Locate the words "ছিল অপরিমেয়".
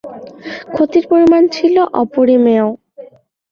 1.55-2.67